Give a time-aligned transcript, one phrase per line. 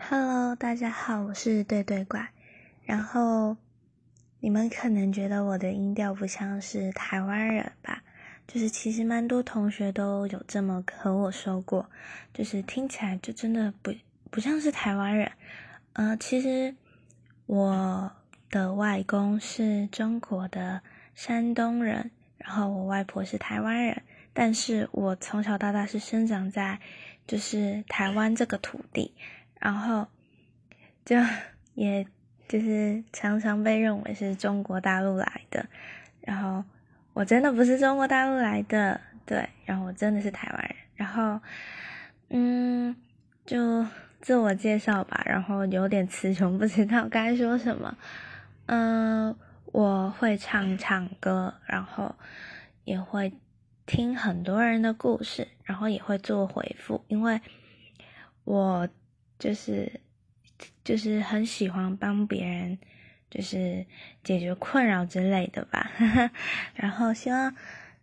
[0.00, 2.30] Hello，大家好，我是对对怪。
[2.84, 3.56] 然后
[4.38, 8.02] 你们可能觉得我的音调不像是台湾人吧？
[8.46, 11.90] 就是其实蛮多同学都有这么和我说过，
[12.32, 13.92] 就是听起来就真的不
[14.30, 15.30] 不像是台湾人。
[15.94, 16.74] 呃，其实
[17.46, 18.10] 我
[18.50, 20.80] 的外公是中国的
[21.16, 24.00] 山东人，然后我外婆是台湾人，
[24.32, 26.80] 但是我从小到大是生长在
[27.26, 29.12] 就是台湾这个土地。
[29.58, 30.06] 然后，
[31.04, 31.16] 就
[31.74, 32.06] 也
[32.46, 35.66] 就是常常被认为是中国大陆来的，
[36.20, 36.64] 然后
[37.12, 41.40] 我真的不是中国大陆来的，对，然后我真的是台湾人，然后，
[42.28, 42.94] 嗯，
[43.44, 43.84] 就
[44.20, 47.96] 自我介绍吧，然后有点词穷，不知道该说什么，
[48.66, 49.36] 嗯，
[49.66, 52.14] 我会唱唱歌，然后
[52.84, 53.32] 也会
[53.86, 57.40] 听很多人的故事，然后也会做回复，因为
[58.44, 58.88] 我。
[59.38, 60.00] 就是
[60.82, 62.78] 就是很喜欢帮别人，
[63.30, 63.86] 就是
[64.24, 65.90] 解决困扰之类的吧。
[66.74, 67.54] 然后希望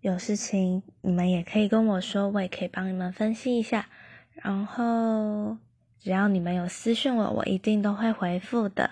[0.00, 3.88] 有事情你们也可以跟我说，我也可以帮你们分析一下。
[4.34, 5.56] 然后
[5.98, 8.90] 只要你们有私信我，我一定都会回复的。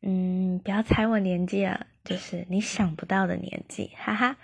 [0.00, 4.36] 嗯，不要猜我年纪了，就是你想不到的年纪，哈哈。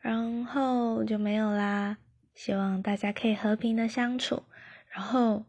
[0.00, 1.98] 然后就没有啦。
[2.34, 4.42] 希望大家可以和平的相处。
[4.90, 5.44] 然后。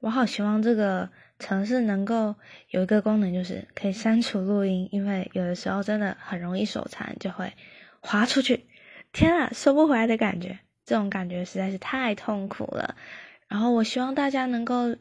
[0.00, 1.10] 我好希望这个
[1.40, 2.36] 城市能够
[2.70, 7.52] 有一个功能，就是可以删除录音，因为有的时候真的很容易手残，就会
[8.00, 8.66] 滑出去。
[9.12, 12.94] 天啊，收不回来的感觉，这种感觉实在是太痛苦了。
[13.48, 14.94] 然后我希望大家能够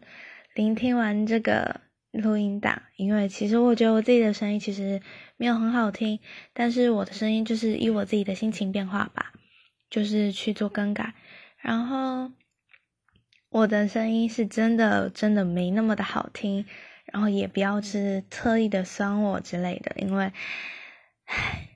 [0.56, 1.82] 聆听完这个
[2.12, 5.00] 录音档，因为其实我觉得我自己的声音其实
[5.36, 6.20] 没有很好听，
[6.54, 9.34] 但是我的声音就是以我自己的心情变化吧，
[9.92, 11.14] 就是去做更改，
[11.58, 12.32] 然后。
[13.50, 16.66] 我的声音是真的真的没那么的好听，
[17.06, 20.34] 然后也不要是特意的酸我之类的，因为，
[21.26, 21.70] 唉，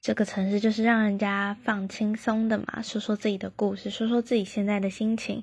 [0.00, 5.42] 这个城市就是让人家放轻松的嘛，说说自己的故事，说说自己现在的心情。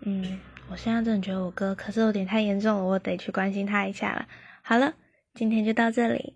[0.00, 0.38] 嗯，
[0.70, 4.28] 我现在真的觉得我哥可是有点太严重了，我得去关心他一下了。
[4.62, 4.94] 好了，
[5.34, 6.34] 今天就到这里。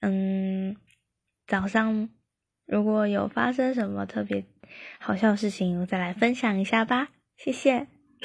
[0.00, 0.76] 嗯，
[1.46, 2.08] 早上
[2.66, 4.44] 如果有发生什么特别
[4.98, 7.08] 好笑的事情，我再来分享一下吧。
[7.36, 7.95] 谢谢。